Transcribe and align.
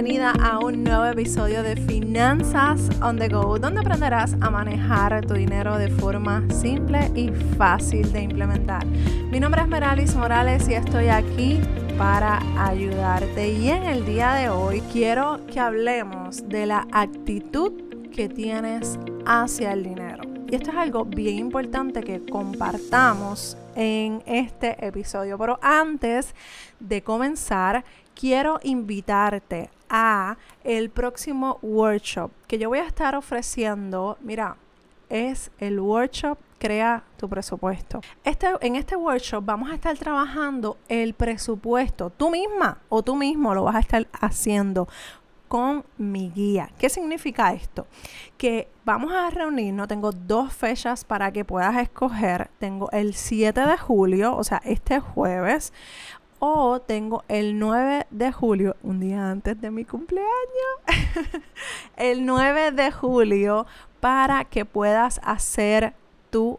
bienvenida 0.00 0.30
a 0.40 0.60
un 0.60 0.84
nuevo 0.84 1.06
episodio 1.06 1.64
de 1.64 1.74
Finanzas 1.74 2.88
on 3.02 3.18
the 3.18 3.28
Go, 3.28 3.58
donde 3.58 3.80
aprenderás 3.80 4.36
a 4.40 4.48
manejar 4.48 5.26
tu 5.26 5.34
dinero 5.34 5.76
de 5.76 5.88
forma 5.88 6.48
simple 6.50 7.10
y 7.16 7.30
fácil 7.56 8.12
de 8.12 8.22
implementar. 8.22 8.86
Mi 8.86 9.40
nombre 9.40 9.62
es 9.62 9.66
Meralis 9.66 10.14
Morales 10.14 10.68
y 10.68 10.74
estoy 10.74 11.08
aquí 11.08 11.58
para 11.98 12.38
ayudarte. 12.64 13.48
Y 13.48 13.70
en 13.70 13.82
el 13.82 14.06
día 14.06 14.34
de 14.34 14.50
hoy 14.50 14.82
quiero 14.92 15.44
que 15.48 15.58
hablemos 15.58 16.48
de 16.48 16.66
la 16.66 16.86
actitud 16.92 17.72
que 18.12 18.28
tienes 18.28 19.00
hacia 19.26 19.72
el 19.72 19.82
dinero. 19.82 20.22
Y 20.48 20.54
esto 20.54 20.70
es 20.70 20.76
algo 20.76 21.06
bien 21.06 21.38
importante 21.38 22.04
que 22.04 22.24
compartamos 22.24 23.56
en 23.74 24.22
este 24.26 24.86
episodio. 24.86 25.36
Pero 25.38 25.58
antes 25.60 26.36
de 26.78 27.02
comenzar, 27.02 27.84
quiero 28.14 28.60
invitarte 28.62 29.70
a 29.88 30.36
el 30.64 30.90
próximo 30.90 31.58
workshop 31.62 32.30
que 32.46 32.58
yo 32.58 32.68
voy 32.68 32.78
a 32.78 32.86
estar 32.86 33.14
ofreciendo. 33.14 34.18
Mira, 34.20 34.56
es 35.08 35.50
el 35.58 35.80
workshop 35.80 36.38
Crea 36.58 37.04
tu 37.16 37.28
presupuesto. 37.28 38.00
Este, 38.24 38.48
en 38.62 38.74
este 38.74 38.96
workshop 38.96 39.44
vamos 39.44 39.70
a 39.70 39.74
estar 39.74 39.96
trabajando 39.96 40.76
el 40.88 41.14
presupuesto. 41.14 42.10
Tú 42.10 42.30
misma 42.30 42.78
o 42.88 43.02
tú 43.02 43.14
mismo 43.14 43.54
lo 43.54 43.62
vas 43.62 43.76
a 43.76 43.80
estar 43.80 44.08
haciendo 44.20 44.88
con 45.46 45.84
mi 45.96 46.30
guía. 46.30 46.70
¿Qué 46.78 46.88
significa 46.88 47.52
esto? 47.52 47.86
Que 48.36 48.68
vamos 48.84 49.12
a 49.12 49.30
reunirnos, 49.30 49.86
tengo 49.86 50.10
dos 50.10 50.52
fechas 50.52 51.04
para 51.04 51.30
que 51.30 51.44
puedas 51.44 51.76
escoger. 51.76 52.50
Tengo 52.58 52.90
el 52.90 53.14
7 53.14 53.60
de 53.60 53.78
julio, 53.78 54.36
o 54.36 54.42
sea, 54.42 54.60
este 54.64 54.98
jueves, 54.98 55.72
o 56.38 56.80
tengo 56.80 57.24
el 57.28 57.58
9 57.58 58.06
de 58.10 58.32
julio, 58.32 58.76
un 58.82 59.00
día 59.00 59.30
antes 59.30 59.60
de 59.60 59.70
mi 59.70 59.84
cumpleaños, 59.84 60.28
el 61.96 62.24
9 62.24 62.72
de 62.72 62.92
julio 62.92 63.66
para 64.00 64.44
que 64.44 64.64
puedas 64.64 65.20
hacer 65.24 65.94
tu, 66.30 66.58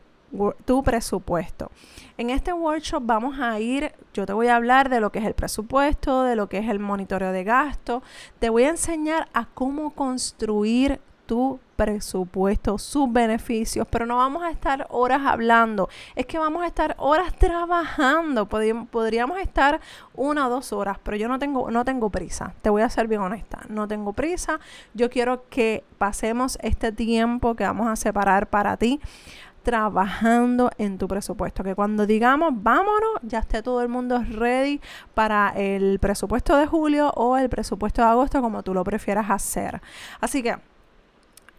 tu 0.66 0.84
presupuesto. 0.84 1.72
En 2.18 2.30
este 2.30 2.52
workshop 2.52 3.04
vamos 3.06 3.40
a 3.40 3.60
ir, 3.60 3.94
yo 4.14 4.26
te 4.26 4.34
voy 4.34 4.48
a 4.48 4.58
hablar 4.58 4.90
de 4.90 5.00
lo 5.00 5.12
que 5.12 5.20
es 5.20 5.26
el 5.26 5.34
presupuesto, 5.34 6.24
de 6.24 6.36
lo 6.36 6.50
que 6.50 6.58
es 6.58 6.70
el 6.70 6.80
monitoreo 6.80 7.32
de 7.32 7.44
gasto, 7.46 8.04
te 8.40 8.50
voy 8.50 8.64
a 8.64 8.70
enseñar 8.70 9.30
a 9.34 9.46
cómo 9.46 9.92
construir 9.92 11.00
tu 11.30 11.60
presupuesto, 11.76 12.80
sus 12.80 13.14
beneficios, 13.14 13.88
pero 13.88 14.08
no 14.08 14.18
vamos 14.18 14.42
a 14.42 14.50
estar 14.50 14.88
horas 14.90 15.22
hablando, 15.24 15.88
es 16.16 16.26
que 16.26 16.40
vamos 16.40 16.64
a 16.64 16.66
estar 16.66 16.96
horas 16.98 17.36
trabajando, 17.38 18.48
podríamos 18.48 19.40
estar 19.40 19.80
una 20.16 20.48
o 20.48 20.50
dos 20.50 20.74
horas, 20.74 20.98
pero 21.04 21.18
yo 21.18 21.28
no 21.28 21.38
tengo, 21.38 21.70
no 21.70 21.86
tengo 21.86 22.10
prisa, 22.10 22.56
te 22.64 22.72
voy 22.72 22.82
a 22.82 22.90
ser 22.90 23.08
bien 23.08 23.22
honesta, 23.22 23.60
no 23.70 23.88
tengo 23.88 24.14
prisa, 24.14 24.60
yo 24.96 25.12
quiero 25.12 25.48
que 25.50 25.84
pasemos 26.00 26.58
este 26.64 26.92
tiempo 26.92 27.54
que 27.54 27.64
vamos 27.64 27.88
a 27.88 27.96
separar 27.96 28.48
para 28.48 28.76
ti 28.76 29.00
trabajando 29.62 30.72
en 30.80 30.98
tu 30.98 31.08
presupuesto. 31.08 31.64
Que 31.64 31.76
cuando 31.76 32.08
digamos 32.08 32.54
vámonos, 32.56 33.20
ya 33.22 33.40
esté 33.40 33.62
todo 33.62 33.82
el 33.84 33.90
mundo 33.90 34.24
ready 34.32 34.82
para 35.14 35.50
el 35.50 36.00
presupuesto 36.00 36.58
de 36.58 36.66
julio 36.66 37.12
o 37.12 37.38
el 37.38 37.50
presupuesto 37.50 38.02
de 38.02 38.08
agosto, 38.08 38.42
como 38.42 38.64
tú 38.64 38.74
lo 38.74 38.84
prefieras 38.84 39.30
hacer. 39.30 39.80
Así 40.22 40.42
que 40.42 40.58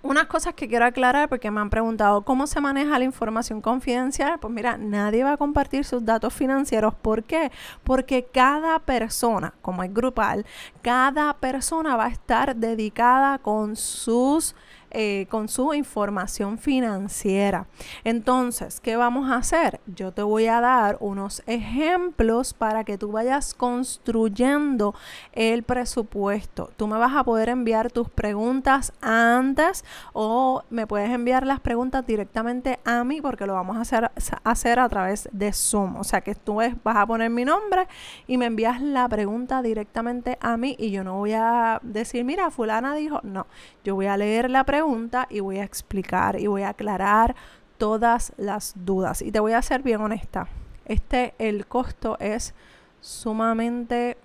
unas 0.03 0.27
cosas 0.27 0.55
que 0.55 0.69
quiero 0.69 0.85
aclarar 0.85 1.29
porque 1.29 1.51
me 1.51 1.61
han 1.61 1.71
preguntado 1.71 2.23
cómo 2.23 2.47
se 2.47 2.61
maneja 2.61 2.99
la 2.99 3.05
información 3.05 3.61
confidencial. 3.61 4.39
Pues 4.39 4.53
mira, 4.53 4.77
nadie 4.79 5.25
va 5.25 5.33
a 5.33 5.37
compartir 5.37 5.85
sus 5.85 6.05
datos 6.05 6.33
financieros. 6.33 6.95
¿Por 6.95 7.25
qué? 7.25 7.53
Porque 7.85 8.25
cada 8.25 8.79
persona, 8.79 9.55
como 9.63 9.83
es 9.83 9.93
grupal, 9.93 10.47
cada 10.83 11.35
persona 11.35 11.97
va 11.97 12.07
a 12.07 12.11
estar 12.11 12.57
dedicada 12.57 13.39
con 13.39 13.77
sus 13.77 14.55
eh, 14.93 15.27
con 15.31 15.47
su 15.47 15.73
información 15.73 16.59
financiera. 16.59 17.69
Entonces, 18.03 18.81
¿qué 18.81 18.97
vamos 18.97 19.31
a 19.31 19.37
hacer? 19.37 19.79
Yo 19.87 20.11
te 20.11 20.23
voy 20.23 20.49
a 20.49 20.61
dar 20.61 20.97
unos 20.99 21.45
ejemplos 21.47 22.55
para 22.55 22.83
que 22.83 22.99
tú 22.99 23.13
vayas 23.13 23.55
construyendo 23.55 24.97
el 25.33 25.63
presupuesto. 25.63 26.73
Tú 26.77 26.89
me 26.89 26.99
vas 26.99 27.15
a 27.15 27.23
poder 27.23 27.51
enviar 27.51 27.93
tus 27.93 28.09
preguntas 28.09 28.93
antes 29.01 29.85
o 30.13 30.65
me 30.71 30.89
puedes 30.89 31.11
enviar 31.11 31.47
las 31.47 31.61
preguntas 31.61 32.05
directamente 32.05 32.81
a 32.85 33.05
mí 33.05 33.21
porque 33.21 33.47
lo 33.47 33.55
vamos 33.55 33.77
a 33.77 33.83
hacer, 33.83 34.11
hacer 34.43 34.81
a 34.81 34.89
través 34.89 35.29
de 35.31 35.53
Zoom. 35.53 35.99
O 35.99 36.05
sea 36.05 36.21
que 36.23 36.35
tú 36.35 36.57
vas 36.57 36.97
a 36.97 37.07
poner 37.07 37.31
mi 37.31 37.45
nombre 37.45 37.87
y 38.27 38.39
me 38.39 38.47
envías 38.47 38.83
la 38.83 39.09
pregunta 39.09 39.63
directamente 39.63 40.37
a 40.41 40.57
mí 40.57 40.75
y 40.81 40.91
yo 40.91 41.05
no 41.05 41.15
voy 41.19 41.35
a 41.35 41.79
decir, 41.85 42.25
mira, 42.25 42.51
fulana 42.51 42.97
dijo, 42.97 43.21
no, 43.23 43.47
yo 43.85 43.95
voy 43.95 44.07
a 44.07 44.17
leer 44.17 44.51
la 44.51 44.65
pregunta 44.65 44.80
y 45.29 45.41
voy 45.41 45.59
a 45.59 45.65
explicar 45.65 46.39
y 46.39 46.47
voy 46.47 46.63
a 46.63 46.71
aclarar 46.71 47.35
todas 47.79 48.33
las 48.37 48.75
dudas. 48.77 49.23
Y 49.23 49.33
te 49.33 49.41
voy 49.41 49.53
a 49.53 49.63
ser 49.63 49.83
bien 49.83 50.01
honesta. 50.01 50.49
Este, 50.85 51.35
el 51.39 51.67
costo 51.67 52.19
es 52.19 52.55
sumamente 53.01 54.17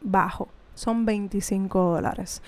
bajo. 0.00 0.48
Son 0.74 1.04
25 1.04 1.94
dólares. 1.94 2.42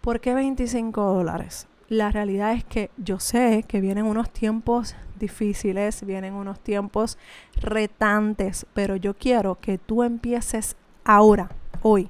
¿Por 0.00 0.20
qué 0.20 0.34
25 0.34 1.02
dólares? 1.02 1.66
La 1.88 2.10
realidad 2.10 2.52
es 2.52 2.64
que 2.64 2.90
yo 2.96 3.18
sé 3.18 3.64
que 3.66 3.80
vienen 3.80 4.06
unos 4.06 4.30
tiempos 4.30 4.94
difíciles, 5.18 6.04
vienen 6.06 6.34
unos 6.34 6.60
tiempos 6.60 7.18
retantes, 7.56 8.64
pero 8.74 8.96
yo 8.96 9.14
quiero 9.14 9.56
que 9.60 9.76
tú 9.76 10.02
empieces 10.02 10.76
ahora, 11.04 11.50
hoy, 11.82 12.08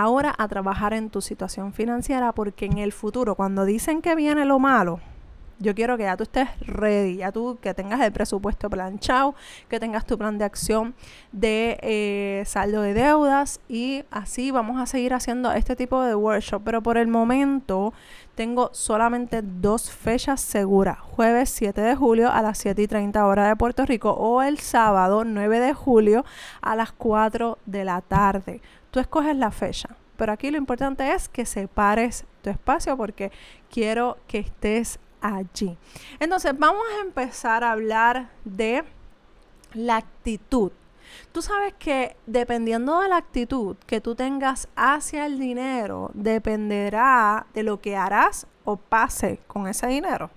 ahora 0.00 0.34
a 0.38 0.48
trabajar 0.48 0.94
en 0.94 1.10
tu 1.10 1.20
situación 1.20 1.72
financiera 1.72 2.32
porque 2.32 2.64
en 2.64 2.78
el 2.78 2.92
futuro, 2.92 3.34
cuando 3.34 3.64
dicen 3.64 4.00
que 4.00 4.14
viene 4.14 4.44
lo 4.44 4.58
malo, 4.58 5.00
yo 5.62 5.74
quiero 5.74 5.96
que 5.96 6.02
ya 6.02 6.16
tú 6.16 6.24
estés 6.24 6.48
ready, 6.60 7.16
ya 7.16 7.32
tú 7.32 7.58
que 7.60 7.72
tengas 7.72 8.00
el 8.00 8.12
presupuesto 8.12 8.68
planchado, 8.68 9.34
que 9.68 9.80
tengas 9.80 10.04
tu 10.04 10.18
plan 10.18 10.36
de 10.36 10.44
acción 10.44 10.94
de 11.30 11.78
eh, 11.82 12.42
saldo 12.46 12.82
de 12.82 12.94
deudas 12.94 13.60
y 13.68 14.04
así 14.10 14.50
vamos 14.50 14.80
a 14.80 14.86
seguir 14.86 15.14
haciendo 15.14 15.52
este 15.52 15.76
tipo 15.76 16.02
de 16.02 16.14
workshop. 16.14 16.62
Pero 16.64 16.82
por 16.82 16.98
el 16.98 17.06
momento 17.08 17.94
tengo 18.34 18.70
solamente 18.72 19.42
dos 19.42 19.90
fechas 19.90 20.40
seguras. 20.40 20.98
Jueves 20.98 21.50
7 21.50 21.80
de 21.80 21.94
julio 21.94 22.30
a 22.30 22.42
las 22.42 22.58
7 22.58 22.82
y 22.82 22.88
30 22.88 23.24
horas 23.24 23.48
de 23.48 23.56
Puerto 23.56 23.86
Rico 23.86 24.10
o 24.10 24.42
el 24.42 24.58
sábado 24.58 25.24
9 25.24 25.60
de 25.60 25.74
julio 25.74 26.24
a 26.60 26.74
las 26.74 26.92
4 26.92 27.58
de 27.66 27.84
la 27.84 28.00
tarde. 28.00 28.60
Tú 28.90 29.00
escoges 29.00 29.36
la 29.36 29.50
fecha, 29.50 29.96
pero 30.16 30.32
aquí 30.32 30.50
lo 30.50 30.58
importante 30.58 31.12
es 31.12 31.28
que 31.28 31.46
separes 31.46 32.24
tu 32.42 32.50
espacio 32.50 32.96
porque 32.96 33.30
quiero 33.70 34.18
que 34.26 34.38
estés 34.38 34.98
allí. 35.22 35.76
Entonces, 36.20 36.52
vamos 36.58 36.82
a 36.98 37.02
empezar 37.02 37.64
a 37.64 37.72
hablar 37.72 38.30
de 38.44 38.84
la 39.74 39.96
actitud. 39.96 40.72
Tú 41.32 41.42
sabes 41.42 41.74
que 41.78 42.16
dependiendo 42.26 43.00
de 43.00 43.08
la 43.08 43.16
actitud 43.16 43.76
que 43.86 44.00
tú 44.00 44.14
tengas 44.14 44.68
hacia 44.76 45.26
el 45.26 45.38
dinero, 45.38 46.10
dependerá 46.14 47.46
de 47.54 47.62
lo 47.62 47.80
que 47.80 47.96
harás 47.96 48.46
o 48.64 48.76
pase 48.76 49.40
con 49.46 49.66
ese 49.66 49.86
dinero. 49.86 50.30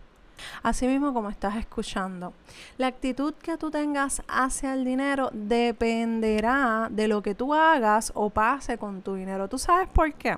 Así 0.64 0.88
mismo 0.88 1.14
como 1.14 1.30
estás 1.30 1.56
escuchando. 1.56 2.34
La 2.78 2.88
actitud 2.88 3.34
que 3.36 3.58
tú 3.58 3.72
tengas 3.72 4.22
hacia 4.28 4.74
el 4.74 4.86
dinero 4.86 5.30
dependerá 5.34 6.88
de 6.90 7.08
lo 7.08 7.22
que 7.22 7.36
tú 7.36 7.54
hagas 7.54 8.12
o 8.16 8.30
pase 8.30 8.78
con 8.78 9.02
tu 9.02 9.16
dinero. 9.16 9.48
¿Tú 9.48 9.58
sabes 9.58 9.88
por 9.90 10.14
qué? 10.14 10.38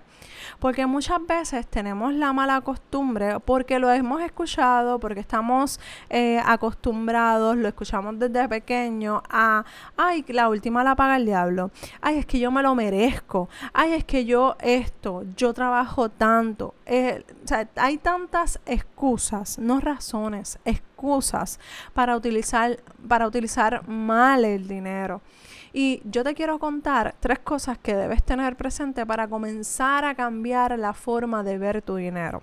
Porque 0.59 0.85
muchas 0.85 1.25
veces 1.25 1.67
tenemos 1.67 2.13
la 2.13 2.33
mala 2.33 2.61
costumbre, 2.61 3.39
porque 3.39 3.79
lo 3.79 3.91
hemos 3.91 4.21
escuchado, 4.21 4.99
porque 4.99 5.19
estamos 5.19 5.79
eh, 6.09 6.41
acostumbrados, 6.45 7.57
lo 7.57 7.67
escuchamos 7.67 8.17
desde 8.19 8.47
pequeño, 8.47 9.21
a, 9.29 9.63
ay, 9.95 10.25
la 10.29 10.49
última 10.49 10.83
la 10.83 10.95
paga 10.95 11.17
el 11.17 11.25
diablo. 11.25 11.71
Ay, 12.01 12.17
es 12.17 12.25
que 12.25 12.39
yo 12.39 12.51
me 12.51 12.61
lo 12.61 12.75
merezco. 12.75 13.49
Ay, 13.73 13.93
es 13.93 14.03
que 14.05 14.25
yo 14.25 14.55
esto, 14.61 15.23
yo 15.35 15.53
trabajo 15.53 16.09
tanto. 16.09 16.75
Eh, 16.85 17.23
o 17.43 17.47
sea, 17.47 17.67
hay 17.75 17.97
tantas 17.97 18.59
excusas, 18.65 19.57
no 19.59 19.79
razones, 19.87 20.59
excusas 20.65 21.59
para 21.93 22.15
utilizar, 22.15 22.77
para 23.07 23.27
utilizar 23.27 23.87
mal 23.87 24.45
el 24.45 24.67
dinero. 24.67 25.21
Y 25.73 26.01
yo 26.05 26.23
te 26.23 26.33
quiero 26.33 26.59
contar 26.59 27.15
tres 27.19 27.39
cosas 27.39 27.77
que 27.77 27.95
debes 27.95 28.23
tener 28.23 28.55
presente 28.55 29.05
para 29.05 29.27
comenzar 29.27 30.05
a 30.05 30.15
cambiar 30.15 30.77
la 30.77 30.93
forma 30.93 31.43
de 31.43 31.57
ver 31.57 31.81
tu 31.81 31.95
dinero. 31.95 32.41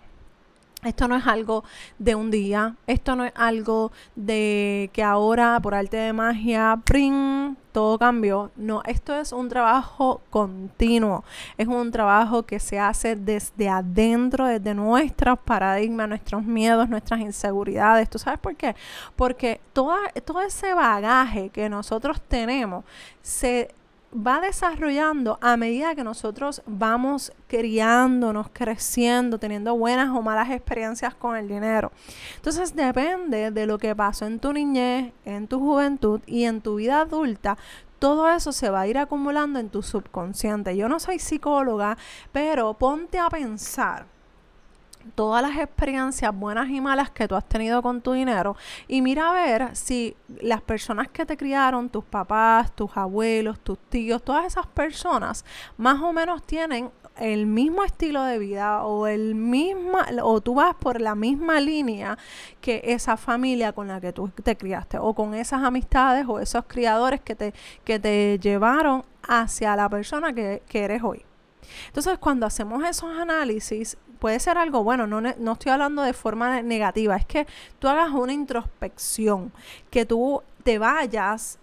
Esto 0.84 1.08
no 1.08 1.16
es 1.16 1.26
algo 1.26 1.64
de 1.98 2.14
un 2.14 2.30
día, 2.30 2.76
esto 2.86 3.16
no 3.16 3.24
es 3.24 3.32
algo 3.34 3.92
de 4.14 4.90
que 4.92 5.02
ahora 5.02 5.58
por 5.60 5.74
arte 5.74 5.96
de 5.96 6.12
magia, 6.12 6.80
¡pring! 6.84 7.56
todo 7.74 7.98
cambió. 7.98 8.52
No, 8.54 8.82
esto 8.86 9.16
es 9.16 9.32
un 9.32 9.48
trabajo 9.48 10.20
continuo, 10.30 11.24
es 11.58 11.66
un 11.66 11.90
trabajo 11.90 12.44
que 12.44 12.60
se 12.60 12.78
hace 12.78 13.16
desde 13.16 13.68
adentro, 13.68 14.46
desde 14.46 14.74
nuestros 14.74 15.40
paradigmas, 15.40 16.08
nuestros 16.08 16.44
miedos, 16.44 16.88
nuestras 16.88 17.20
inseguridades. 17.20 18.08
¿Tú 18.08 18.20
sabes 18.20 18.38
por 18.38 18.54
qué? 18.54 18.76
Porque 19.16 19.60
toda, 19.72 19.98
todo 20.24 20.40
ese 20.42 20.72
bagaje 20.72 21.50
que 21.50 21.68
nosotros 21.68 22.20
tenemos 22.20 22.84
se 23.22 23.74
va 24.14 24.40
desarrollando 24.40 25.38
a 25.40 25.56
medida 25.56 25.94
que 25.94 26.04
nosotros 26.04 26.62
vamos 26.66 27.32
criándonos, 27.48 28.48
creciendo, 28.52 29.38
teniendo 29.38 29.76
buenas 29.76 30.10
o 30.10 30.22
malas 30.22 30.50
experiencias 30.50 31.14
con 31.14 31.36
el 31.36 31.48
dinero. 31.48 31.90
Entonces 32.36 32.74
depende 32.74 33.50
de 33.50 33.66
lo 33.66 33.78
que 33.78 33.94
pasó 33.96 34.26
en 34.26 34.38
tu 34.38 34.52
niñez, 34.52 35.12
en 35.24 35.48
tu 35.48 35.58
juventud 35.58 36.20
y 36.26 36.44
en 36.44 36.60
tu 36.60 36.76
vida 36.76 37.00
adulta, 37.00 37.58
todo 37.98 38.28
eso 38.28 38.52
se 38.52 38.68
va 38.68 38.82
a 38.82 38.86
ir 38.86 38.98
acumulando 38.98 39.58
en 39.58 39.70
tu 39.70 39.82
subconsciente. 39.82 40.76
Yo 40.76 40.88
no 40.88 41.00
soy 41.00 41.18
psicóloga, 41.18 41.96
pero 42.32 42.74
ponte 42.74 43.18
a 43.18 43.30
pensar 43.30 44.13
todas 45.14 45.42
las 45.42 45.58
experiencias 45.58 46.34
buenas 46.34 46.68
y 46.70 46.80
malas 46.80 47.10
que 47.10 47.28
tú 47.28 47.34
has 47.34 47.48
tenido 47.48 47.82
con 47.82 48.00
tu 48.00 48.12
dinero 48.12 48.56
y 48.88 49.02
mira 49.02 49.30
a 49.30 49.32
ver 49.32 49.76
si 49.76 50.16
las 50.40 50.62
personas 50.62 51.08
que 51.08 51.26
te 51.26 51.36
criaron, 51.36 51.88
tus 51.88 52.04
papás, 52.04 52.74
tus 52.74 52.96
abuelos, 52.96 53.60
tus 53.60 53.78
tíos, 53.78 54.22
todas 54.22 54.46
esas 54.46 54.66
personas 54.66 55.44
más 55.76 56.00
o 56.00 56.12
menos 56.12 56.42
tienen 56.42 56.90
el 57.16 57.46
mismo 57.46 57.84
estilo 57.84 58.24
de 58.24 58.38
vida 58.38 58.82
o 58.84 59.06
el 59.06 59.34
mismo 59.34 59.98
o 60.22 60.40
tú 60.40 60.54
vas 60.54 60.74
por 60.74 61.00
la 61.00 61.14
misma 61.14 61.60
línea 61.60 62.18
que 62.60 62.82
esa 62.84 63.16
familia 63.16 63.72
con 63.72 63.86
la 63.88 64.00
que 64.00 64.12
tú 64.12 64.28
te 64.42 64.56
criaste 64.56 64.98
o 64.98 65.14
con 65.14 65.34
esas 65.34 65.62
amistades 65.62 66.26
o 66.28 66.40
esos 66.40 66.64
criadores 66.66 67.20
que 67.20 67.36
te, 67.36 67.54
que 67.84 67.98
te 67.98 68.38
llevaron 68.40 69.04
hacia 69.22 69.76
la 69.76 69.88
persona 69.88 70.32
que, 70.32 70.62
que 70.66 70.84
eres 70.84 71.02
hoy. 71.02 71.24
Entonces, 71.86 72.18
cuando 72.18 72.46
hacemos 72.46 72.84
esos 72.84 73.16
análisis, 73.16 73.96
puede 74.24 74.40
ser 74.40 74.56
algo 74.56 74.82
bueno, 74.82 75.06
no, 75.06 75.20
no 75.20 75.52
estoy 75.52 75.70
hablando 75.70 76.00
de 76.00 76.14
forma 76.14 76.62
negativa, 76.62 77.14
es 77.14 77.26
que 77.26 77.46
tú 77.78 77.88
hagas 77.88 78.08
una 78.08 78.32
introspección, 78.32 79.52
que 79.90 80.06
tú 80.06 80.42
te 80.62 80.78
vayas 80.78 81.58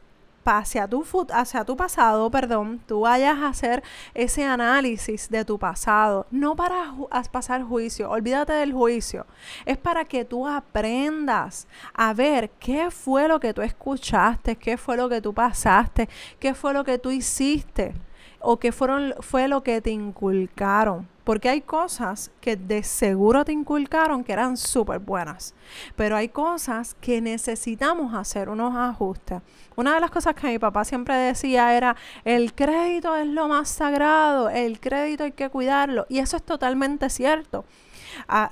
hacia 0.46 0.88
tu, 0.88 1.04
hacia 1.34 1.66
tu 1.66 1.76
pasado, 1.76 2.30
perdón, 2.30 2.80
tú 2.86 3.00
vayas 3.00 3.40
a 3.40 3.48
hacer 3.48 3.82
ese 4.14 4.46
análisis 4.46 5.28
de 5.28 5.44
tu 5.44 5.58
pasado, 5.58 6.28
no 6.30 6.56
para 6.56 6.94
pasar 7.32 7.64
juicio, 7.64 8.12
olvídate 8.12 8.54
del 8.54 8.74
juicio, 8.74 9.26
es 9.66 9.80
para 9.80 10.06
que 10.06 10.24
tú 10.24 10.48
aprendas 10.48 11.68
a 11.96 12.14
ver 12.14 12.52
qué 12.60 12.92
fue 12.92 13.28
lo 13.28 13.40
que 13.40 13.56
tú 13.56 13.64
escuchaste, 13.64 14.56
qué 14.56 14.78
fue 14.78 14.98
lo 14.98 15.10
que 15.10 15.20
tú 15.20 15.34
pasaste, 15.34 16.08
qué 16.40 16.54
fue 16.54 16.74
lo 16.74 16.84
que 16.84 17.00
tú 17.00 17.10
hiciste 17.10 17.96
o 18.42 18.58
qué 18.58 18.72
fueron, 18.72 19.14
fue 19.20 19.48
lo 19.48 19.64
que 19.64 19.82
te 19.82 19.92
inculcaron. 19.92 21.08
Porque 21.24 21.50
hay 21.50 21.62
cosas 21.62 22.32
que 22.42 22.56
de 22.56 22.82
seguro 22.82 23.46
te 23.46 23.52
inculcaron 23.52 24.24
que 24.24 24.34
eran 24.34 24.58
súper 24.58 25.00
buenas, 25.00 25.54
pero 25.96 26.16
hay 26.16 26.30
cosas 26.30 26.96
que 27.00 27.22
necesitamos 27.22 28.16
hacer 28.16 28.50
unos 28.50 28.76
ajustes. 28.76 29.42
Una 29.76 29.94
de 29.94 30.00
las 30.02 30.10
cosas 30.10 30.34
que 30.34 30.48
mi 30.48 30.58
papá 30.58 30.84
siempre 30.84 31.16
decía 31.16 31.78
era, 31.78 31.96
el 32.26 32.56
crédito 32.56 33.16
es 33.16 33.28
lo 33.28 33.48
más 33.48 33.70
sagrado, 33.70 34.50
el 34.50 34.80
crédito 34.80 35.24
hay 35.24 35.32
que 35.32 35.50
cuidarlo. 35.50 36.08
Y 36.10 36.20
eso 36.20 36.38
es 36.38 36.44
totalmente 36.44 37.10
cierto 37.10 37.66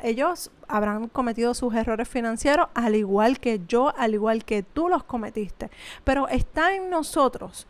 ellos 0.03 0.51
habrán 0.67 1.07
cometido 1.07 1.53
sus 1.53 1.73
errores 1.73 2.07
financieros 2.07 2.67
al 2.73 2.95
igual 2.95 3.39
que 3.39 3.61
yo, 3.67 3.93
al 3.97 4.13
igual 4.13 4.45
que 4.45 4.63
tú 4.63 4.87
los 4.87 5.03
cometiste. 5.03 5.69
Pero 6.03 6.27
está 6.27 6.75
en 6.75 6.89
nosotros 6.89 7.67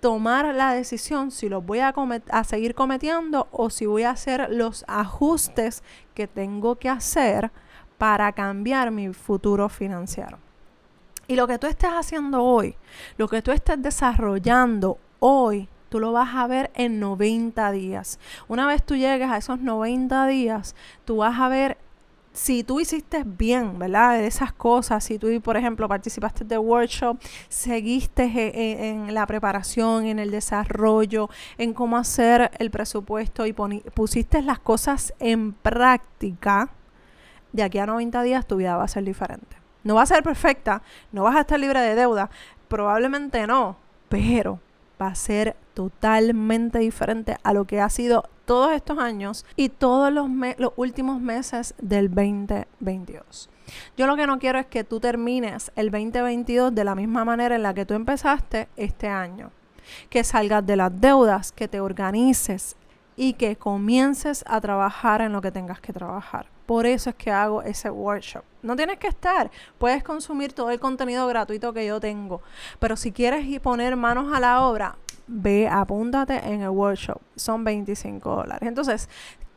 tomar 0.00 0.54
la 0.54 0.72
decisión 0.72 1.30
si 1.30 1.48
los 1.48 1.64
voy 1.64 1.80
a, 1.80 1.94
a 2.30 2.44
seguir 2.44 2.74
cometiendo 2.74 3.48
o 3.50 3.70
si 3.70 3.86
voy 3.86 4.02
a 4.04 4.10
hacer 4.10 4.48
los 4.50 4.84
ajustes 4.86 5.82
que 6.14 6.26
tengo 6.26 6.76
que 6.76 6.88
hacer 6.88 7.50
para 7.98 8.32
cambiar 8.32 8.90
mi 8.90 9.12
futuro 9.12 9.68
financiero. 9.68 10.38
Y 11.28 11.36
lo 11.36 11.46
que 11.46 11.58
tú 11.58 11.66
estés 11.66 11.90
haciendo 11.90 12.42
hoy, 12.42 12.76
lo 13.16 13.28
que 13.28 13.42
tú 13.42 13.52
estés 13.52 13.80
desarrollando 13.80 14.98
hoy, 15.20 15.68
tú 15.92 16.00
lo 16.00 16.10
vas 16.10 16.34
a 16.34 16.46
ver 16.46 16.70
en 16.74 16.98
90 17.00 17.70
días. 17.70 18.18
Una 18.48 18.66
vez 18.66 18.82
tú 18.82 18.96
llegues 18.96 19.30
a 19.30 19.36
esos 19.36 19.60
90 19.60 20.26
días, 20.26 20.74
tú 21.04 21.18
vas 21.18 21.38
a 21.38 21.48
ver 21.48 21.76
si 22.32 22.64
tú 22.64 22.80
hiciste 22.80 23.24
bien, 23.26 23.78
¿verdad? 23.78 24.14
De 24.14 24.26
esas 24.26 24.54
cosas, 24.54 25.04
si 25.04 25.18
tú, 25.18 25.28
por 25.42 25.58
ejemplo, 25.58 25.86
participaste 25.88 26.46
de 26.46 26.56
workshop, 26.56 27.18
seguiste 27.50 28.22
e, 28.22 28.48
e, 28.48 28.88
en, 28.88 29.12
la 29.12 29.26
preparación, 29.26 30.06
en 30.06 30.18
el 30.18 30.30
desarrollo, 30.30 31.28
en 31.58 31.74
cómo 31.74 31.98
hacer 31.98 32.50
el 32.58 32.70
presupuesto 32.70 33.44
y 33.44 33.52
pusiste 33.52 34.40
las 34.40 34.60
cosas 34.60 35.12
en 35.20 35.52
práctica, 35.52 36.70
de 37.52 37.64
aquí 37.64 37.76
a 37.80 37.84
90 37.84 38.22
días 38.22 38.46
tu 38.46 38.56
vida 38.56 38.78
va 38.78 38.84
a 38.84 38.88
ser 38.88 39.04
diferente. 39.04 39.58
No 39.84 39.96
va 39.96 40.02
a 40.04 40.06
ser 40.06 40.22
perfecta, 40.22 40.80
no 41.12 41.24
vas 41.24 41.36
a 41.36 41.40
estar 41.40 41.60
libre 41.60 41.80
de 41.80 41.94
deuda, 41.94 42.30
probablemente 42.68 43.46
no, 43.46 43.76
pero 44.08 44.58
va 45.02 45.08
a 45.08 45.14
ser 45.16 45.56
totalmente 45.74 46.78
diferente 46.78 47.36
a 47.42 47.52
lo 47.52 47.64
que 47.64 47.80
ha 47.80 47.90
sido 47.90 48.28
todos 48.44 48.72
estos 48.72 48.98
años 48.98 49.44
y 49.56 49.68
todos 49.68 50.12
los, 50.12 50.28
últimos 50.76 51.20
meses 51.20 51.74
del 51.80 52.08
2022. 52.08 53.50
Yo 53.96 54.06
lo 54.06 54.16
que 54.16 54.26
no 54.26 54.38
quiero 54.38 54.58
es 54.58 54.66
que 54.66 54.84
tú 54.84 55.00
termines 55.00 55.72
el 55.74 55.90
2022 55.90 56.74
de 56.74 56.84
la 56.84 56.94
misma 56.94 57.24
manera 57.24 57.56
en 57.56 57.62
la 57.62 57.74
que 57.74 57.84
tú 57.84 57.94
empezaste 57.94 58.68
este 58.76 59.08
año. 59.08 59.50
Que 60.08 60.22
salgas 60.22 60.64
de 60.64 60.76
las 60.76 61.00
deudas, 61.00 61.50
que 61.50 61.66
te 61.66 61.80
organices 61.80 62.76
y 63.16 63.32
que 63.32 63.56
comiences 63.56 64.44
a 64.46 64.60
trabajar 64.60 65.20
en 65.20 65.32
lo 65.32 65.40
que 65.40 65.50
tengas 65.50 65.80
que 65.80 65.92
trabajar. 65.92 66.46
Por 66.66 66.86
eso 66.86 67.10
es 67.10 67.16
que 67.16 67.30
hago 67.30 67.62
ese 67.62 67.90
workshop. 67.90 68.44
No 68.62 68.76
tienes 68.76 68.98
que 68.98 69.08
estar, 69.08 69.50
puedes 69.78 70.02
consumir 70.04 70.52
todo 70.52 70.70
el 70.70 70.78
contenido 70.78 71.26
gratuito 71.26 71.72
que 71.72 71.84
yo 71.84 72.00
tengo. 72.00 72.42
Pero 72.78 72.96
si 72.96 73.12
quieres 73.12 73.60
poner 73.60 73.96
manos 73.96 74.32
a 74.32 74.40
la 74.40 74.62
obra, 74.62 74.96
ve, 75.26 75.68
apúntate 75.68 76.36
en 76.52 76.62
el 76.62 76.70
workshop. 76.70 77.20
Son 77.36 77.64
25 77.64 78.36
dólares. 78.36 78.68
Entonces, 78.68 79.08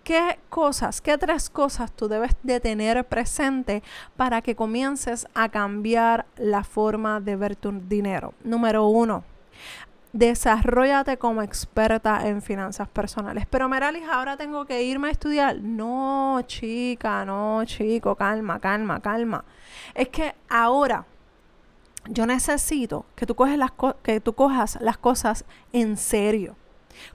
¿qué 0.04 0.40
cosas, 0.50 1.02
qué 1.02 1.18
tres 1.18 1.50
cosas 1.50 1.92
tú 1.92 2.08
debes 2.08 2.32
de 2.44 2.60
tener 2.60 3.06
presente 3.06 3.84
para 4.16 4.42
que 4.42 4.56
comiences 4.56 5.28
a 5.34 5.50
cambiar 5.50 6.26
la 6.38 6.64
forma 6.64 7.20
de 7.20 7.36
ver 7.36 7.56
tu 7.56 7.72
dinero? 7.72 8.34
Número 8.44 8.88
uno, 8.88 9.24
desarrollate 10.16 11.18
como 11.18 11.42
experta 11.42 12.26
en 12.26 12.42
finanzas 12.42 12.88
personales. 12.88 13.46
Pero 13.50 13.68
Meralis, 13.68 14.08
ahora 14.10 14.38
tengo 14.38 14.66
que 14.66 14.82
irme 14.82 15.10
a 15.10 15.12
estudiar. 15.12 15.60
No, 15.62 16.42
chica, 16.48 17.26
no, 17.26 17.62
chico, 17.66 18.16
calma, 18.16 18.60
calma, 18.60 19.02
calma. 19.02 19.44
Es 19.94 20.08
que 20.08 20.34
ahora 20.48 21.06
yo 22.08 22.26
necesito 22.26 23.06
que 23.14 23.26
tú, 23.26 23.36
las 23.58 23.72
que 24.04 24.22
tú 24.22 24.34
cojas 24.34 24.78
las 24.80 24.98
cosas 24.98 25.44
en 25.74 25.98
serio 25.98 26.56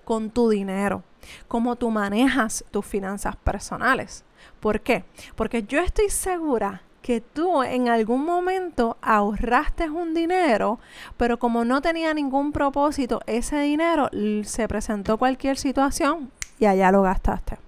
con 0.04 0.28
tu 0.28 0.50
dinero, 0.50 1.02
cómo 1.48 1.76
tú 1.76 1.90
manejas 1.90 2.66
tus 2.70 2.84
finanzas 2.84 3.34
personales. 3.34 4.24
¿Por 4.60 4.82
qué? 4.82 5.06
Porque 5.36 5.62
yo 5.62 5.80
estoy 5.80 6.10
segura 6.10 6.82
que 7.02 7.20
tú 7.20 7.62
en 7.62 7.88
algún 7.88 8.24
momento 8.24 8.96
ahorraste 9.00 9.88
un 9.90 10.14
dinero, 10.14 10.78
pero 11.16 11.38
como 11.38 11.64
no 11.64 11.80
tenía 11.80 12.12
ningún 12.14 12.52
propósito, 12.52 13.20
ese 13.26 13.60
dinero 13.60 14.10
se 14.44 14.68
presentó 14.68 15.18
cualquier 15.18 15.56
situación 15.56 16.30
y 16.58 16.66
allá 16.66 16.92
lo 16.92 17.02
gastaste. 17.02 17.58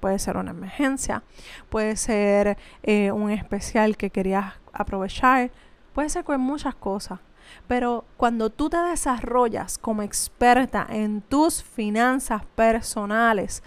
Puede 0.00 0.18
ser 0.18 0.36
una 0.36 0.50
emergencia, 0.50 1.22
puede 1.68 1.96
ser 1.96 2.56
eh, 2.82 3.12
un 3.12 3.30
especial 3.30 3.96
que 3.96 4.10
querías 4.10 4.54
aprovechar, 4.72 5.50
puede 5.92 6.08
ser 6.08 6.24
con 6.24 6.40
muchas 6.40 6.74
cosas. 6.74 7.20
Pero 7.66 8.04
cuando 8.16 8.50
tú 8.50 8.70
te 8.70 8.76
desarrollas 8.78 9.76
como 9.76 10.02
experta 10.02 10.86
en 10.88 11.20
tus 11.20 11.62
finanzas 11.62 12.42
personales, 12.54 13.62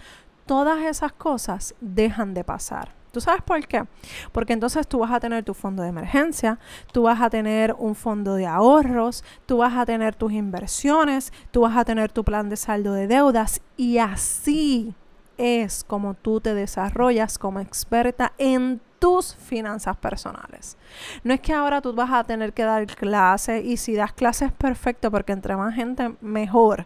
todas 0.46 0.82
esas 0.84 1.12
cosas 1.12 1.74
dejan 1.80 2.34
de 2.34 2.44
pasar. 2.44 3.03
¿Tú 3.14 3.20
sabes 3.20 3.42
por 3.42 3.64
qué? 3.64 3.84
Porque 4.32 4.54
entonces 4.54 4.88
tú 4.88 4.98
vas 4.98 5.12
a 5.12 5.20
tener 5.20 5.44
tu 5.44 5.54
fondo 5.54 5.84
de 5.84 5.88
emergencia, 5.88 6.58
tú 6.92 7.04
vas 7.04 7.20
a 7.20 7.30
tener 7.30 7.72
un 7.78 7.94
fondo 7.94 8.34
de 8.34 8.44
ahorros, 8.44 9.22
tú 9.46 9.58
vas 9.58 9.72
a 9.74 9.86
tener 9.86 10.16
tus 10.16 10.32
inversiones, 10.32 11.32
tú 11.52 11.60
vas 11.60 11.76
a 11.76 11.84
tener 11.84 12.10
tu 12.10 12.24
plan 12.24 12.48
de 12.48 12.56
saldo 12.56 12.92
de 12.92 13.06
deudas 13.06 13.60
y 13.76 13.98
así 13.98 14.96
es 15.38 15.84
como 15.84 16.14
tú 16.14 16.40
te 16.40 16.54
desarrollas 16.54 17.38
como 17.38 17.60
experta 17.60 18.32
en 18.36 18.80
tus 18.98 19.36
finanzas 19.36 19.96
personales. 19.96 20.76
No 21.22 21.32
es 21.34 21.40
que 21.40 21.52
ahora 21.52 21.80
tú 21.80 21.92
vas 21.94 22.10
a 22.10 22.24
tener 22.24 22.52
que 22.52 22.64
dar 22.64 22.84
clases 22.86 23.64
y 23.64 23.76
si 23.76 23.94
das 23.94 24.12
clases 24.12 24.50
perfecto 24.50 25.08
porque 25.12 25.32
entre 25.32 25.54
más 25.54 25.72
gente 25.72 26.16
mejor. 26.20 26.84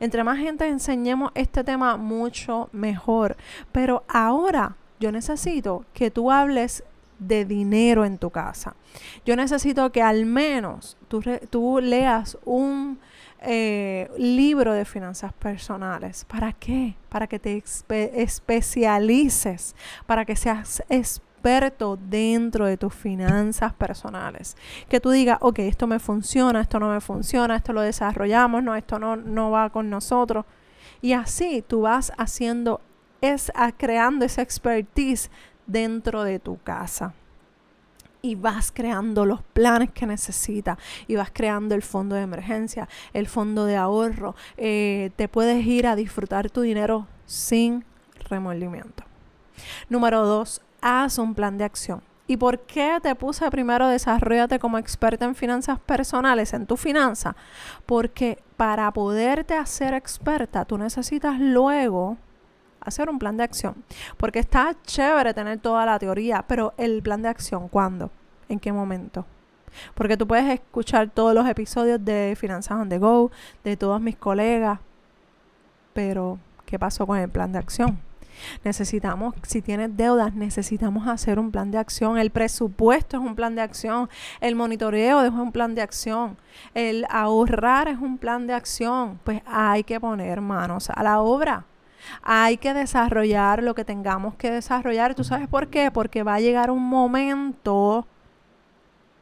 Entre 0.00 0.24
más 0.24 0.38
gente 0.38 0.66
enseñemos 0.66 1.32
este 1.34 1.64
tema 1.64 1.98
mucho 1.98 2.70
mejor. 2.72 3.36
Pero 3.72 4.04
ahora 4.08 4.76
yo 5.00 5.12
necesito 5.12 5.84
que 5.92 6.10
tú 6.10 6.30
hables 6.30 6.84
de 7.18 7.44
dinero 7.44 8.04
en 8.04 8.18
tu 8.18 8.30
casa. 8.30 8.76
Yo 9.24 9.36
necesito 9.36 9.90
que 9.90 10.02
al 10.02 10.26
menos 10.26 10.96
tú, 11.08 11.80
leas 11.80 12.36
un 12.44 12.98
eh, 13.40 14.10
libro 14.18 14.72
de 14.74 14.84
finanzas 14.84 15.32
personales. 15.32 16.24
¿Para 16.24 16.52
qué? 16.52 16.96
Para 17.08 17.26
que 17.26 17.38
te 17.38 17.62
especialices, 17.88 19.74
para 20.06 20.24
que 20.24 20.36
seas 20.36 20.82
experto 20.88 21.26
experto 21.46 21.96
dentro 21.96 22.66
de 22.66 22.76
tus 22.76 22.92
finanzas 22.92 23.72
personales. 23.72 24.56
Que 24.88 24.98
tú 24.98 25.10
digas, 25.10 25.38
ok, 25.40 25.60
esto 25.60 25.86
me 25.86 26.00
funciona, 26.00 26.60
esto 26.60 26.80
no 26.80 26.90
me 26.90 27.00
funciona, 27.00 27.54
esto 27.54 27.72
lo 27.72 27.82
desarrollamos, 27.82 28.64
no, 28.64 28.74
esto 28.74 28.98
no, 28.98 29.14
no 29.14 29.52
va 29.52 29.70
con 29.70 29.88
nosotros. 29.88 30.44
Y 31.00 31.12
así 31.12 31.62
tú 31.66 31.82
vas 31.82 32.12
haciendo, 32.18 32.80
es 33.20 33.52
creando 33.76 34.24
esa 34.24 34.42
expertise 34.42 35.30
dentro 35.66 36.22
de 36.22 36.38
tu 36.38 36.58
casa 36.58 37.14
y 38.22 38.34
vas 38.34 38.72
creando 38.72 39.24
los 39.24 39.42
planes 39.42 39.90
que 39.92 40.06
necesitas 40.06 40.78
y 41.06 41.14
vas 41.16 41.30
creando 41.32 41.74
el 41.74 41.82
fondo 41.82 42.16
de 42.16 42.22
emergencia, 42.22 42.88
el 43.12 43.28
fondo 43.28 43.66
de 43.66 43.76
ahorro. 43.76 44.34
Eh, 44.56 45.10
te 45.16 45.28
puedes 45.28 45.64
ir 45.64 45.86
a 45.86 45.94
disfrutar 45.94 46.50
tu 46.50 46.62
dinero 46.62 47.06
sin 47.24 47.84
remordimiento. 48.28 49.04
Número 49.88 50.26
dos, 50.26 50.60
haz 50.80 51.18
un 51.18 51.34
plan 51.34 51.56
de 51.56 51.64
acción. 51.64 52.02
¿Y 52.28 52.36
por 52.36 52.58
qué 52.60 52.98
te 53.00 53.14
puse 53.14 53.48
primero 53.50 53.86
desarrollate 53.86 54.58
como 54.58 54.78
experta 54.78 55.24
en 55.24 55.36
finanzas 55.36 55.78
personales, 55.78 56.52
en 56.52 56.66
tu 56.66 56.76
finanza? 56.76 57.36
Porque 57.86 58.42
para 58.56 58.90
poderte 58.92 59.54
hacer 59.54 59.94
experta, 59.94 60.64
tú 60.64 60.76
necesitas 60.76 61.38
luego 61.38 62.16
hacer 62.86 63.10
un 63.10 63.18
plan 63.18 63.36
de 63.36 63.44
acción. 63.44 63.84
Porque 64.16 64.38
está 64.38 64.74
chévere 64.84 65.34
tener 65.34 65.58
toda 65.58 65.84
la 65.86 65.98
teoría, 65.98 66.44
pero 66.46 66.74
el 66.76 67.02
plan 67.02 67.22
de 67.22 67.28
acción, 67.28 67.68
¿cuándo? 67.68 68.10
¿En 68.48 68.58
qué 68.58 68.72
momento? 68.72 69.26
Porque 69.94 70.16
tú 70.16 70.26
puedes 70.26 70.46
escuchar 70.46 71.10
todos 71.10 71.34
los 71.34 71.46
episodios 71.48 72.02
de 72.04 72.34
Finanzas 72.38 72.78
on 72.78 72.88
the 72.88 72.98
Go, 72.98 73.30
de 73.64 73.76
todos 73.76 74.00
mis 74.00 74.16
colegas, 74.16 74.80
pero 75.92 76.38
¿qué 76.64 76.78
pasó 76.78 77.06
con 77.06 77.18
el 77.18 77.28
plan 77.28 77.52
de 77.52 77.58
acción? 77.58 77.98
Necesitamos, 78.64 79.34
si 79.42 79.62
tienes 79.62 79.96
deudas, 79.96 80.34
necesitamos 80.34 81.08
hacer 81.08 81.38
un 81.38 81.50
plan 81.50 81.70
de 81.70 81.78
acción. 81.78 82.18
El 82.18 82.30
presupuesto 82.30 83.16
es 83.16 83.22
un 83.22 83.34
plan 83.34 83.54
de 83.54 83.62
acción. 83.62 84.08
El 84.40 84.56
monitoreo 84.56 85.22
es 85.22 85.30
un 85.30 85.52
plan 85.52 85.74
de 85.74 85.82
acción. 85.82 86.36
El 86.74 87.06
ahorrar 87.08 87.88
es 87.88 87.98
un 87.98 88.18
plan 88.18 88.46
de 88.46 88.52
acción. 88.52 89.18
Pues 89.24 89.40
hay 89.46 89.84
que 89.84 89.98
poner 90.00 90.42
manos 90.42 90.90
a 90.90 91.02
la 91.02 91.20
obra. 91.20 91.64
Hay 92.22 92.56
que 92.56 92.74
desarrollar 92.74 93.62
lo 93.62 93.74
que 93.74 93.84
tengamos 93.84 94.34
que 94.34 94.50
desarrollar. 94.50 95.14
¿Tú 95.14 95.24
sabes 95.24 95.48
por 95.48 95.68
qué? 95.68 95.90
Porque 95.90 96.22
va 96.22 96.34
a 96.34 96.40
llegar 96.40 96.70
un 96.70 96.82
momento 96.82 98.06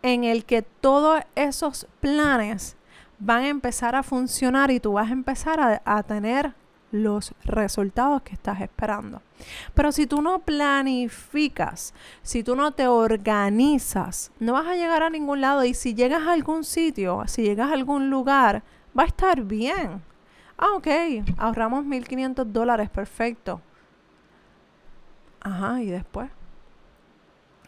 en 0.02 0.24
el 0.24 0.44
que 0.44 0.60
todos 0.60 1.22
esos 1.34 1.86
planes 2.00 2.76
van 3.18 3.44
a 3.44 3.48
empezar 3.48 3.96
a 3.96 4.02
funcionar 4.02 4.70
y 4.70 4.78
tú 4.78 4.92
vas 4.92 5.08
a 5.08 5.14
empezar 5.14 5.80
a, 5.84 6.02
tener 6.02 6.52
los 6.90 7.32
resultados 7.44 8.20
que 8.22 8.34
estás 8.34 8.60
esperando. 8.60 9.22
Pero 9.72 9.92
si 9.92 10.06
tú 10.06 10.20
no 10.20 10.40
planificas, 10.40 11.94
si 12.22 12.42
tú 12.44 12.54
no 12.54 12.72
te 12.72 12.86
organizas, 12.86 14.30
no 14.38 14.52
vas 14.52 14.66
a 14.66 14.76
llegar 14.76 15.02
a 15.02 15.10
ningún 15.10 15.40
lado 15.40 15.64
y 15.64 15.72
si 15.72 15.94
llegas 15.94 16.22
a 16.22 16.32
algún 16.32 16.64
sitio, 16.64 17.22
si 17.26 17.42
llegas 17.42 17.70
a 17.70 17.74
algún 17.74 18.10
lugar, 18.10 18.62
va 18.96 19.04
a 19.04 19.06
estar 19.06 19.42
bien. 19.42 20.02
Ah, 20.56 20.70
ok, 20.76 20.88
ahorramos 21.36 21.84
1.500 21.84 22.52
dólares, 22.52 22.88
perfecto. 22.90 23.60
Ajá, 25.40 25.82
y 25.82 25.86
después. 25.86 26.30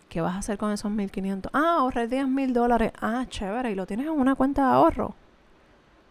¿Qué 0.08 0.20
vas 0.20 0.34
a 0.34 0.38
hacer 0.38 0.56
con 0.56 0.72
esos 0.72 0.90
1.500? 0.90 1.50
Ah, 1.52 1.76
ahorré 1.80 2.08
10.000 2.08 2.52
dólares. 2.52 2.92
Ah, 3.00 3.26
chévere, 3.28 3.72
y 3.72 3.74
lo 3.74 3.86
tienes 3.86 4.06
en 4.06 4.12
una 4.12 4.34
cuenta 4.34 4.66
de 4.66 4.74
ahorro. 4.74 5.14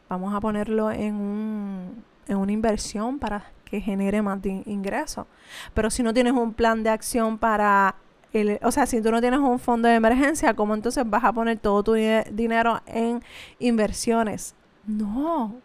Vamos 0.09 0.33
a 0.35 0.39
ponerlo 0.39 0.91
en, 0.91 1.15
un, 1.15 2.03
en 2.27 2.37
una 2.37 2.51
inversión 2.51 3.17
para 3.17 3.45
que 3.63 3.81
genere 3.81 4.21
más 4.21 4.39
ingresos. 4.45 5.25
Pero 5.73 5.89
si 5.89 6.03
no 6.03 6.13
tienes 6.13 6.33
un 6.33 6.53
plan 6.53 6.83
de 6.83 6.89
acción 6.89 7.37
para 7.37 7.95
el, 8.31 8.59
o 8.61 8.71
sea, 8.71 8.85
si 8.85 9.01
tú 9.01 9.11
no 9.11 9.21
tienes 9.21 9.39
un 9.39 9.59
fondo 9.59 9.87
de 9.87 9.95
emergencia, 9.95 10.53
¿cómo 10.53 10.75
entonces 10.75 11.09
vas 11.09 11.23
a 11.23 11.33
poner 11.33 11.57
todo 11.57 11.81
tu 11.81 11.93
dinero 11.93 12.81
en 12.85 13.23
inversiones? 13.59 14.55
No, 14.85 15.55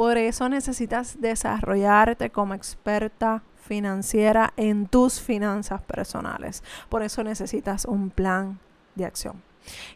por 0.00 0.16
eso 0.16 0.48
necesitas 0.48 1.20
desarrollarte 1.20 2.30
como 2.30 2.54
experta 2.54 3.42
financiera 3.54 4.54
en 4.56 4.86
tus 4.86 5.20
finanzas 5.20 5.82
personales. 5.82 6.64
Por 6.88 7.02
eso 7.02 7.22
necesitas 7.22 7.84
un 7.84 8.08
plan 8.08 8.58
de 8.94 9.04
acción. 9.04 9.42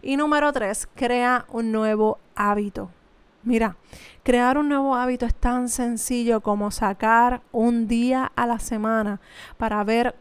Y 0.03 0.19
número 0.19 0.53
tres, 0.53 0.87
crea 0.95 1.47
un 1.49 1.73
nuevo 1.73 2.19
hábito. 2.35 2.91
Mira, 3.45 3.79
crear 4.23 4.59
un 4.59 4.69
nuevo 4.69 4.95
hábito 4.95 5.25
es 5.25 5.35
tan 5.35 5.71
sencillo 5.71 6.43
como 6.43 6.71
sacar 6.71 7.41
un 7.51 7.89
día 7.89 8.31
a 8.37 8.47
la 8.47 8.59
semana 8.59 9.23
para 9.57 9.83
ver 9.85 10.17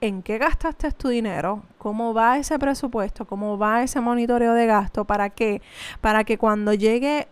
en 0.00 0.22
qué 0.22 0.38
gastaste 0.38 0.92
tu 0.92 1.08
dinero, 1.08 1.62
cómo 1.76 2.14
va 2.14 2.38
ese 2.38 2.58
presupuesto, 2.58 3.26
cómo 3.26 3.58
va 3.58 3.82
ese 3.82 4.00
monitoreo 4.00 4.54
de 4.54 4.64
gasto, 4.64 5.04
para 5.04 5.28
qué, 5.28 5.60
para 6.00 6.24
que 6.24 6.38
cuando 6.38 6.72
llegue 6.72 7.28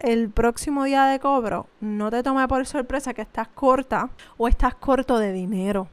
el 0.00 0.30
próximo 0.30 0.84
día 0.84 1.06
de 1.06 1.18
cobro 1.18 1.66
no 1.80 2.10
te 2.10 2.22
tome 2.22 2.46
por 2.46 2.64
sorpresa 2.66 3.14
que 3.14 3.22
estás 3.22 3.48
corta 3.48 4.10
o 4.36 4.46
estás 4.46 4.74
corto 4.74 5.18
de 5.18 5.32
dinero. 5.32 5.88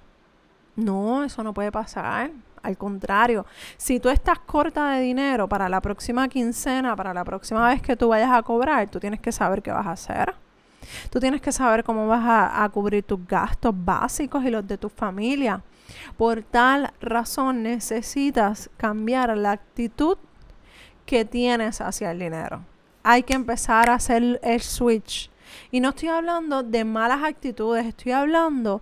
No, 0.76 1.24
eso 1.24 1.44
no 1.44 1.54
puede 1.54 1.72
pasar. 1.72 2.32
Al 2.62 2.78
contrario, 2.78 3.46
si 3.78 4.00
tú 4.00 4.10
estás 4.10 4.40
corta 4.40 4.90
de 4.92 5.02
dinero 5.02 5.48
para 5.48 5.70
la 5.70 5.82
próxima 5.82 6.28
quincena, 6.28 6.96
para 6.96 7.14
la 7.14 7.24
próxima 7.24 7.68
vez 7.68 7.82
que 7.82 7.96
tú 7.96 8.10
vayas 8.10 8.32
a 8.32 8.42
cobrar, 8.44 8.90
tú 8.90 9.00
tienes 9.00 9.20
que 9.20 9.32
saber 9.32 9.62
qué 9.62 9.72
vas 9.72 9.86
a 9.86 9.92
hacer. 9.92 10.34
Tú 11.10 11.20
tienes 11.20 11.42
que 11.42 11.52
saber 11.52 11.84
cómo 11.84 12.08
vas 12.08 12.24
a, 12.24 12.64
a 12.64 12.70
cubrir 12.70 13.04
tus 13.04 13.26
gastos 13.28 13.74
básicos 13.76 14.44
y 14.44 14.52
los 14.52 14.68
de 14.68 14.78
tu 14.78 14.90
familia. 14.90 15.62
Por 16.18 16.44
tal 16.44 16.92
razón 17.02 17.64
necesitas 17.64 18.70
cambiar 18.78 19.36
la 19.38 19.52
actitud 19.52 20.18
que 21.06 21.26
tienes 21.26 21.82
hacia 21.82 22.12
el 22.12 22.20
dinero 22.20 22.62
hay 23.08 23.22
que 23.22 23.36
empezar 23.36 23.92
a 23.92 23.94
hacer 23.94 24.40
el 24.42 24.62
switch. 24.62 25.30
Y 25.70 25.80
no 25.80 25.90
estoy 25.90 26.10
hablando 26.10 26.64
de 26.64 26.84
malas 26.84 27.24
actitudes, 27.24 27.86
estoy 27.86 28.14
hablando 28.14 28.82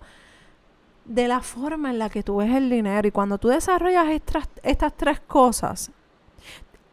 de 1.04 1.28
la 1.28 1.40
forma 1.40 1.90
en 1.90 1.98
la 1.98 2.08
que 2.08 2.22
tú 2.22 2.36
ves 2.36 2.50
el 2.50 2.70
dinero. 2.70 3.06
Y 3.06 3.10
cuando 3.10 3.36
tú 3.36 3.48
desarrollas 3.48 4.08
estas, 4.08 4.48
estas 4.62 4.94
tres 4.96 5.20
cosas, 5.20 5.90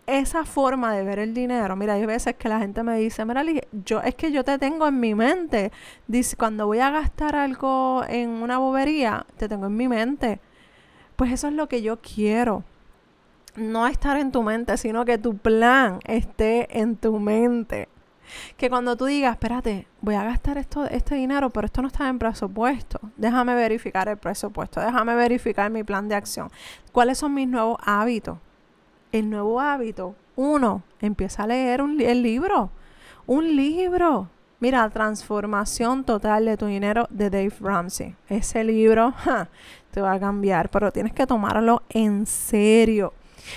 esa 0.05 0.43
forma 0.43 0.93
de 0.93 1.05
ver 1.05 1.19
el 1.19 1.33
dinero, 1.33 1.77
mira, 1.77 1.93
hay 1.93 2.05
veces 2.05 2.35
que 2.35 2.49
la 2.49 2.59
gente 2.59 2.83
me 2.83 2.97
dice, 2.97 3.23
mira, 3.23 3.45
yo 3.85 4.01
es 4.01 4.15
que 4.15 4.33
yo 4.33 4.43
te 4.43 4.59
tengo 4.59 4.85
en 4.85 4.99
mi 4.99 5.15
mente. 5.15 5.71
Dice, 6.07 6.35
cuando 6.35 6.67
voy 6.67 6.79
a 6.79 6.89
gastar 6.89 7.37
algo 7.37 8.03
en 8.09 8.29
una 8.29 8.57
bobería, 8.57 9.25
te 9.37 9.47
tengo 9.47 9.67
en 9.67 9.77
mi 9.77 9.87
mente. 9.87 10.41
Pues 11.15 11.31
eso 11.31 11.47
es 11.47 11.53
lo 11.53 11.69
que 11.69 11.81
yo 11.81 12.01
quiero 12.01 12.65
no 13.55 13.87
estar 13.87 14.17
en 14.17 14.31
tu 14.31 14.43
mente, 14.43 14.77
sino 14.77 15.05
que 15.05 15.17
tu 15.17 15.37
plan 15.37 15.99
esté 16.05 16.79
en 16.79 16.95
tu 16.95 17.19
mente. 17.19 17.89
Que 18.57 18.69
cuando 18.69 18.95
tú 18.95 19.05
digas, 19.05 19.33
espérate, 19.33 19.87
voy 19.99 20.15
a 20.15 20.23
gastar 20.23 20.57
esto, 20.57 20.85
este 20.85 21.15
dinero, 21.15 21.49
pero 21.49 21.65
esto 21.65 21.81
no 21.81 21.89
está 21.89 22.07
en 22.07 22.19
presupuesto. 22.19 22.99
Déjame 23.17 23.55
verificar 23.55 24.07
el 24.07 24.17
presupuesto, 24.17 24.79
déjame 24.79 25.15
verificar 25.15 25.69
mi 25.69 25.83
plan 25.83 26.07
de 26.07 26.15
acción. 26.15 26.49
¿Cuáles 26.91 27.17
son 27.17 27.33
mis 27.33 27.47
nuevos 27.47 27.77
hábitos? 27.83 28.37
El 29.11 29.29
nuevo 29.29 29.59
hábito, 29.59 30.15
uno, 30.35 30.83
empieza 31.01 31.43
a 31.43 31.47
leer 31.47 31.81
un, 31.81 31.99
el 31.99 32.23
libro. 32.23 32.71
Un 33.27 33.55
libro. 33.55 34.29
Mira, 34.59 34.89
Transformación 34.89 36.03
Total 36.03 36.45
de 36.45 36.55
tu 36.55 36.67
Dinero 36.67 37.07
de 37.09 37.29
Dave 37.29 37.53
Ramsey. 37.59 38.15
Ese 38.29 38.63
libro 38.63 39.13
te 39.91 40.01
va 40.01 40.13
a 40.13 40.19
cambiar, 40.19 40.69
pero 40.69 40.91
tienes 40.91 41.13
que 41.13 41.27
tomarlo 41.27 41.81
en 41.89 42.25
serio. 42.25 43.13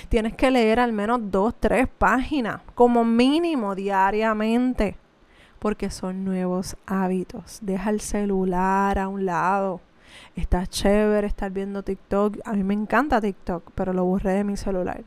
Tienes 0.09 0.35
que 0.35 0.50
leer 0.50 0.81
al 0.81 0.93
menos 0.93 1.21
dos, 1.31 1.55
tres 1.59 1.88
páginas, 1.88 2.61
como 2.75 3.05
mínimo 3.05 3.75
diariamente, 3.75 4.97
porque 5.59 5.91
son 5.91 6.25
nuevos 6.25 6.76
hábitos. 6.87 7.59
Deja 7.62 7.91
el 7.91 8.00
celular 8.00 8.99
a 8.99 9.09
un 9.09 9.26
lado. 9.26 9.81
Está 10.37 10.67
chévere 10.67 11.26
estar 11.26 11.50
viendo 11.50 11.83
TikTok. 11.83 12.38
A 12.45 12.53
mí 12.53 12.62
me 12.64 12.75
encanta 12.75 13.21
TikTok, 13.21 13.71
pero 13.75 13.93
lo 13.93 14.05
borré 14.05 14.33
de 14.33 14.45
mi 14.45 14.57
celular. 14.57 15.03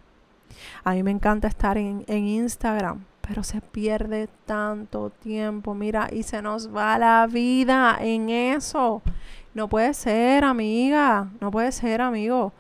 A 0.83 0.93
mí 0.93 1.03
me 1.03 1.11
encanta 1.11 1.47
estar 1.47 1.77
en, 1.77 2.03
en 2.07 2.25
Instagram, 2.25 3.03
pero 3.21 3.43
se 3.43 3.61
pierde 3.61 4.27
tanto 4.45 5.11
tiempo. 5.11 5.75
Mira, 5.75 6.09
y 6.11 6.23
se 6.23 6.41
nos 6.41 6.75
va 6.75 6.97
la 6.97 7.27
vida 7.27 7.97
en 8.01 8.29
eso. 8.29 9.01
No 9.53 9.67
puede 9.67 9.93
ser, 9.93 10.43
amiga. 10.43 11.29
No 11.39 11.51
puede 11.51 11.71
ser, 11.71 12.01
amigo 12.01 12.53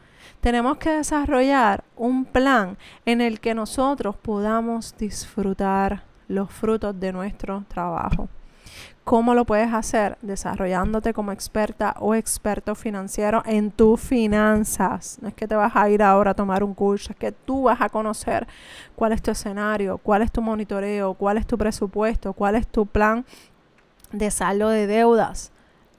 tenemos 0.47 0.77
que 0.77 0.91
desarrollar 0.91 1.83
un 1.97 2.23
plan 2.23 2.77
en 3.05 3.19
el 3.19 3.41
que 3.41 3.53
nosotros 3.53 4.15
podamos 4.15 4.95
disfrutar 4.97 6.03
los 6.29 6.49
frutos 6.49 6.97
de 6.97 7.11
nuestro 7.11 7.65
trabajo. 7.67 8.29
¿Cómo 9.03 9.33
lo 9.33 9.43
puedes 9.43 9.73
hacer? 9.73 10.17
Desarrollándote 10.21 11.13
como 11.13 11.33
experta 11.33 11.97
o 11.99 12.15
experto 12.15 12.75
financiero 12.75 13.43
en 13.45 13.71
tus 13.71 13.99
finanzas. 13.99 15.17
No 15.21 15.27
es 15.27 15.33
que 15.33 15.49
te 15.49 15.55
vas 15.55 15.75
a 15.75 15.89
ir 15.89 16.01
ahora 16.01 16.31
a 16.31 16.33
tomar 16.33 16.63
un 16.63 16.73
curso, 16.73 17.11
es 17.11 17.17
que 17.17 17.33
tú 17.33 17.63
vas 17.63 17.81
a 17.81 17.89
conocer 17.89 18.47
cuál 18.95 19.11
es 19.11 19.21
tu 19.21 19.31
escenario, 19.31 19.97
cuál 19.97 20.21
es 20.21 20.31
tu 20.31 20.41
monitoreo, 20.41 21.13
cuál 21.15 21.35
es 21.35 21.45
tu 21.45 21.57
presupuesto, 21.57 22.31
cuál 22.31 22.55
es 22.55 22.65
tu 22.65 22.85
plan 22.85 23.25
de 24.13 24.31
saldo 24.31 24.69
de 24.69 24.87
deudas 24.87 25.51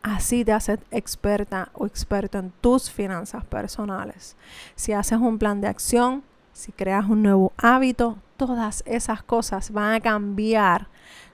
Así 0.02 0.44
te 0.44 0.52
haces 0.52 0.78
experta 0.90 1.70
o 1.74 1.86
experto 1.86 2.38
en 2.38 2.52
tus 2.60 2.90
finanzas 2.90 3.44
personales. 3.44 4.36
Si 4.74 4.92
haces 4.92 5.18
un 5.18 5.38
plan 5.38 5.60
de 5.60 5.68
acción, 5.68 6.22
si 6.52 6.72
creas 6.72 7.08
un 7.08 7.22
nuevo 7.22 7.52
hábito, 7.56 8.18
todas 8.36 8.82
esas 8.86 9.22
cosas 9.22 9.70
van 9.72 9.94
a 9.94 10.00
cambiar 10.00 10.86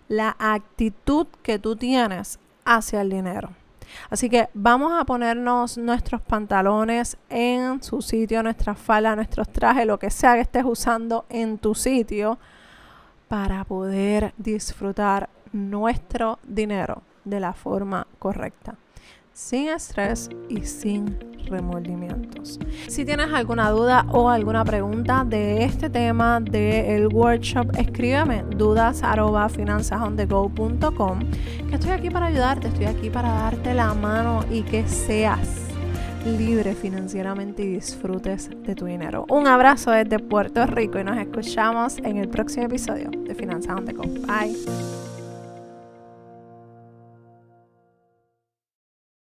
la 0.09 0.35
actitud 0.39 1.27
que 1.43 1.59
tú 1.59 1.77
tienes 1.77 2.39
hacia 2.65 3.03
el 3.03 3.11
dinero. 3.11 3.51
Así 4.11 4.29
que 4.29 4.49
vamos 4.55 4.93
a 4.99 5.05
ponernos 5.05 5.79
nuestros 5.79 6.23
pantalones 6.23 7.17
en 7.29 7.83
su 7.83 8.03
sitio, 8.03 8.43
nuestra 8.43 8.75
falda, 8.75 9.15
nuestros 9.15 9.49
trajes, 9.51 9.87
lo 9.87 9.99
que 9.99 10.11
sea 10.11 10.35
que 10.35 10.41
estés 10.41 10.65
usando 10.65 11.27
en 11.29 11.59
tu 11.59 11.75
sitio 11.75 12.39
para 13.29 13.65
poder 13.65 14.33
disfrutar 14.39 15.29
nuestro 15.53 16.39
dinero 16.43 17.03
de 17.25 17.41
la 17.41 17.53
forma 17.53 18.07
correcta, 18.19 18.75
sin 19.33 19.69
estrés 19.69 20.29
y 20.49 20.63
sin 20.63 21.19
remordimientos. 21.47 22.59
Si 22.89 23.05
tienes 23.05 23.33
alguna 23.33 23.71
duda 23.71 24.07
o 24.11 24.29
alguna 24.29 24.65
pregunta 24.65 25.25
de 25.27 25.65
este 25.65 25.91
tema 25.91 26.41
del 26.41 27.09
workshop, 27.09 27.77
escríbeme 27.79 28.45
dudas 28.57 29.03
que 31.69 31.75
estoy 31.75 31.91
aquí 31.91 32.11
para 32.11 32.27
ayudarte, 32.27 32.69
estoy 32.69 32.87
aquí 32.87 33.11
para 33.11 33.29
darte 33.29 33.75
la 33.75 33.93
mano 33.95 34.45
y 34.51 34.63
que 34.63 34.87
seas 34.87 35.65
libre 36.25 36.75
financieramente 36.75 37.63
y 37.63 37.75
disfrutes 37.75 38.51
de 38.51 38.75
tu 38.75 38.87
dinero. 38.87 39.27
Un 39.29 39.47
abrazo 39.47 39.91
desde 39.91 40.19
Puerto 40.19 40.67
Rico 40.67 40.99
y 40.99 41.05
nos 41.05 41.19
escuchamos 41.19 41.99
en 41.99 42.17
el 42.17 42.29
próximo 42.29 42.67
episodio 42.67 43.11
de 43.11 43.35
Finanzas 43.35 43.77
on 43.77 43.85
the 43.85 43.93
Go. 43.93 44.05
Bye. 44.27 44.94